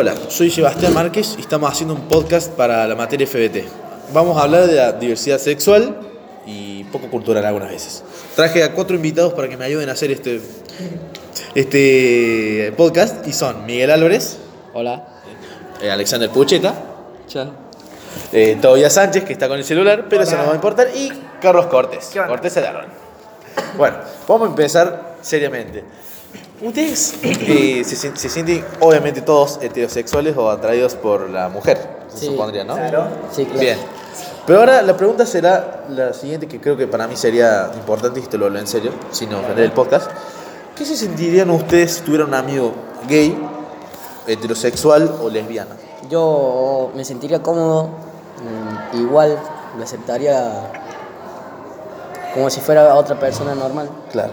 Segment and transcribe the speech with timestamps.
[0.00, 3.64] Hola, soy Sebastián Márquez y estamos haciendo un podcast para la materia FBT.
[4.12, 5.98] Vamos a hablar de la diversidad sexual
[6.46, 8.04] y poco cultural algunas veces.
[8.36, 10.40] Traje a cuatro invitados para que me ayuden a hacer este,
[11.52, 14.38] este podcast y son Miguel Álvarez,
[14.72, 15.04] Hola.
[15.82, 16.76] eh, Alexander Pucheta,
[17.26, 17.50] Chao.
[18.30, 21.10] eh, Tobia Sánchez, que está con el celular, pero eso no va a importar, y
[21.42, 22.12] Carlos Cortés.
[22.28, 22.86] Cortés Alarrón.
[23.76, 23.96] Bueno,
[24.28, 25.82] vamos a empezar seriamente.
[26.60, 31.78] ¿Ustedes eh, se, se sienten, obviamente, todos heterosexuales o atraídos por la mujer?
[32.08, 32.26] Se Sí.
[32.26, 32.74] supondría, ¿no?
[32.74, 33.06] Claro.
[33.30, 33.60] Sí, claro.
[33.60, 33.78] Bien.
[34.46, 38.22] Pero ahora la pregunta será la siguiente, que creo que para mí sería importante, y
[38.24, 40.10] te lo hablo en serio, sin ofender el podcast.
[40.74, 42.72] ¿Qué se sentirían ustedes si tuvieran un amigo
[43.08, 43.36] gay,
[44.26, 45.76] heterosexual o lesbiana?
[46.10, 47.88] Yo me sentiría cómodo,
[48.94, 49.38] mm, igual
[49.76, 50.70] me aceptaría
[52.34, 53.88] como si fuera otra persona normal.
[54.12, 54.32] Claro.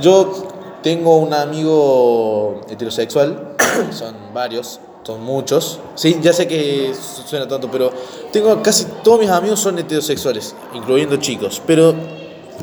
[0.00, 0.48] Yo
[0.82, 3.54] tengo un amigo heterosexual,
[3.90, 5.80] son varios, son muchos.
[5.94, 7.90] Sí, ya sé que su- suena tonto, pero
[8.32, 11.60] tengo casi todos mis amigos son heterosexuales, incluyendo chicos.
[11.66, 11.94] Pero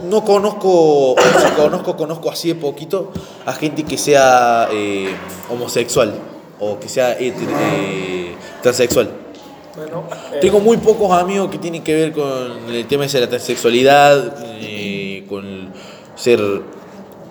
[0.09, 1.15] no conozco,
[1.45, 3.11] si conozco, conozco así de poquito
[3.45, 5.09] a gente que sea eh,
[5.49, 6.13] homosexual
[6.59, 9.09] o que sea eh, transexual.
[9.75, 13.29] Bueno, eh, Tengo muy pocos amigos que tienen que ver con el tema de la
[13.29, 14.35] transexualidad,
[15.29, 15.71] con
[16.15, 16.39] ser,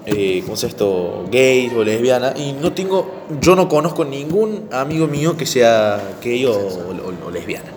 [0.07, 1.25] eh, ¿cómo se esto?
[1.31, 2.33] Gay o lesbiana.
[2.37, 7.31] Y no tengo, yo no conozco ningún amigo mío que sea gay o, o- o
[7.31, 7.71] lesbiana.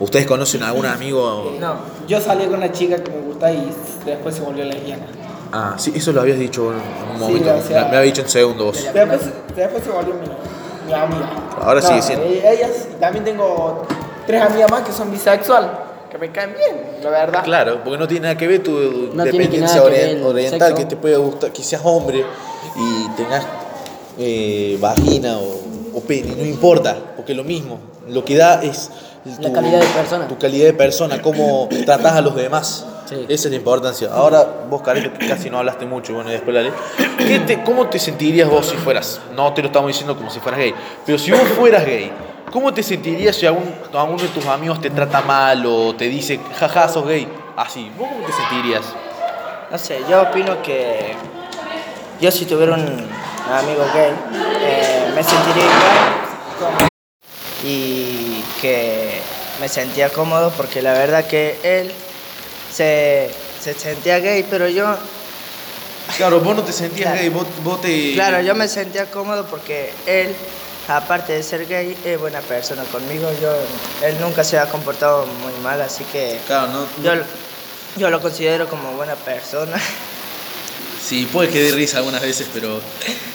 [0.00, 1.54] ¿Ustedes conocen a algún amigo?
[1.60, 1.74] no,
[2.08, 3.70] yo salí con una chica que me gusta y
[4.04, 5.04] después se volvió lesbiana.
[5.52, 7.52] Ah, sí, eso lo habías dicho en un momento.
[7.68, 8.82] me, me había dicho en segundo vos.
[8.92, 9.20] Después,
[9.54, 10.26] después se volvió mi,
[10.86, 11.30] mi amiga.
[11.60, 12.24] Ahora No, sigue siendo.
[12.24, 13.82] eh, Ellas, también tengo
[14.26, 15.70] tres amigas más que son bisexual,
[16.12, 17.42] que me caen bien, la verdad.
[17.42, 20.74] Claro, porque no tiene nada que ver tu No dependencia que oriental, sexo.
[20.76, 22.22] que te puede gustar, que seas hombre
[22.76, 23.44] y tengas
[24.18, 25.60] eh, vagina o,
[25.94, 28.90] o pene, no importa, porque lo mismo, lo que da es
[29.40, 30.28] La calidad de persona.
[30.28, 32.86] Tu calidad de persona, cómo tratas a los demás.
[33.08, 33.16] Sí.
[33.28, 34.08] Esa es la importancia.
[34.12, 36.72] Ahora, vos, Carito, que casi no hablaste mucho, bueno, y después la ley.
[37.18, 39.20] ¿Qué te- ¿Cómo te sentirías vos si fueras?
[39.34, 42.10] No te lo estamos diciendo como si fueras gay, pero si vos fueras gay,
[42.52, 46.38] ¿cómo te sentirías si algún, alguno de tus amigos te trata mal o te dice,
[46.58, 47.26] jaja, sos gay?
[47.56, 48.82] Así, ¿vos cómo te sentirías?
[49.70, 51.14] No sé, yo opino que
[52.20, 53.08] yo si tuviera un
[53.50, 54.12] amigo gay,
[54.60, 56.88] eh, me sentiría igual
[57.64, 59.20] y que
[59.60, 61.90] me sentía cómodo porque la verdad que él
[62.72, 63.30] se,
[63.60, 64.94] se sentía gay, pero yo,
[66.16, 67.18] Claro, vos no te sentías Claro.
[67.20, 68.12] gay, vos, vos te...
[68.12, 70.34] claro, yo me sentía cómodo porque él,
[70.88, 73.28] aparte de ser gay, es buena persona conmigo.
[73.40, 73.52] Yo,
[74.06, 76.86] él nunca se ha comportado muy mal, así que Claro, no...
[77.02, 77.12] yo,
[77.96, 79.76] yo lo considero como buena persona.
[81.04, 82.80] Sí, puede que dé risa algunas veces, pero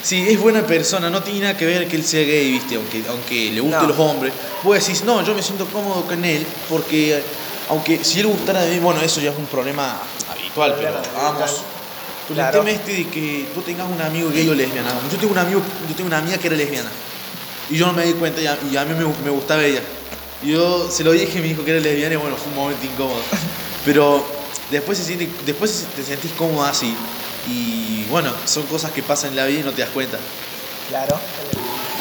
[0.02, 2.75] sí, es buena persona, no tiene nada que ver que él sea gay, ¿viste?
[2.75, 3.88] Aunque, aunque le gusten No.
[3.90, 4.34] los hombres.
[4.64, 7.22] Vos decís, no, yo me siento cómodo con él, porque
[7.69, 10.00] aunque si él gustara de mí, bueno, eso ya es un problema
[10.31, 11.64] habitual, pero vamos.
[12.28, 12.59] Con Claro.
[12.59, 14.90] el tema este de que tú tengas un amigo gay o lesbiana.
[15.12, 16.90] Yo tengo un amigo, yo tengo una amiga que era lesbiana.
[17.69, 19.81] Y yo no me di cuenta y a, y a mí me, gustaba ella.
[20.44, 23.22] Yo se lo dije me dijo que era lesbiana y bueno, fue un momento incómodo.
[23.85, 24.25] Pero
[24.72, 26.95] después, se siente, después te sentís cómodo así.
[27.50, 30.17] Y bueno, son cosas que pasan en la vida y no te das cuenta.
[30.89, 31.19] Claro.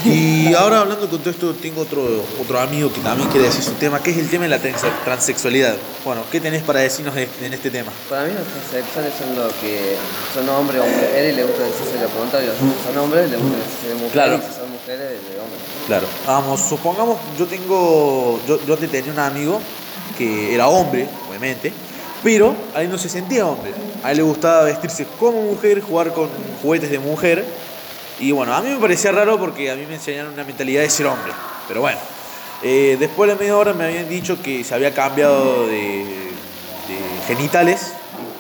[0.47, 2.07] Y ahora hablando con todo esto, tengo otro,
[2.41, 4.93] otro amigo que también quiere decir su tema, que es el tema de la transe-
[5.05, 5.75] transexualidad.
[6.05, 7.91] Bueno, ¿qué tenés para decirnos de- en este tema?
[8.09, 9.97] Para mí los transexuales son los que
[10.33, 12.51] son hombres mujeres y les gusta decirse lo contrario.
[12.87, 14.35] Son hombres y les gusta decirse de mujeres Claro.
[14.37, 15.61] y si son mujeres de hombres.
[15.89, 16.07] Claro.
[16.27, 19.61] Vamos, supongamos, yo tengo, yo, yo te tenía un amigo
[20.17, 21.73] que era hombre, obviamente,
[22.23, 23.73] pero a él no se sentía hombre.
[24.05, 26.29] A él le gustaba vestirse como mujer, jugar con
[26.63, 27.45] juguetes de mujer.
[28.19, 30.91] Y bueno, a mí me parecía raro porque a mí me enseñaron una mentalidad de
[30.91, 31.33] ser hombre.
[31.69, 31.99] Pero bueno,
[32.63, 36.31] eh, después de media hora me habían dicho que se había cambiado de,
[37.27, 37.93] genitales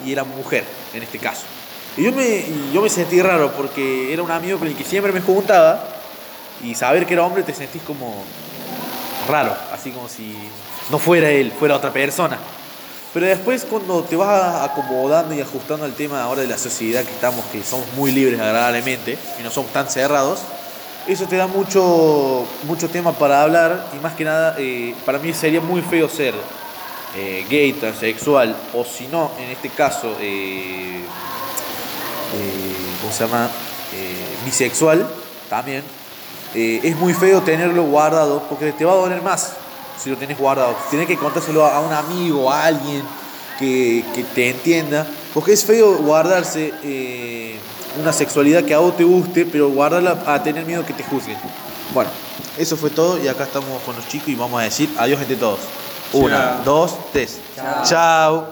[0.04, 0.64] y era mujer
[0.94, 1.42] en este caso.
[1.96, 5.12] Y yo me, yo me sentí raro porque era un amigo con el que siempre
[5.12, 5.88] me juntaba
[6.62, 8.22] y saber que era hombre te sentís como
[9.28, 10.36] raro, así como si
[10.90, 12.38] no fuera él, fuera otra persona.
[13.14, 17.12] Pero después cuando te vas acomodando y ajustando al tema ahora de la sociedad que
[17.12, 20.40] estamos, que somos muy libres agradablemente y no somos tan cerrados,
[21.06, 25.32] eso te da mucho, mucho tema para hablar y más que nada eh, para mí
[25.32, 26.34] sería muy feo ser
[27.16, 31.00] eh, gay, transexual o si no, en este caso, eh,
[32.34, 33.48] eh, ¿cómo se llama?
[33.94, 35.06] Eh, bisexual
[35.48, 35.82] también.
[36.54, 39.55] Es muy feo tenerlo guardado porque te va a doler más
[40.02, 40.76] si lo tenés guardado.
[40.90, 43.02] Tenés que contárselo a un amigo, a alguien
[43.58, 45.06] que, que te entienda.
[45.34, 47.58] Porque es feo guardarse eh,
[48.00, 51.36] una sexualidad que a vos te guste, pero guardarla a tener miedo que te juzguen.
[51.92, 52.10] Bueno,
[52.58, 55.36] Eso fue todo y acá estamos con los chicos y vamos a decir adiós entre
[55.36, 55.60] todos.
[56.12, 57.38] Una, dos, tres.
[57.84, 58.44] Chao.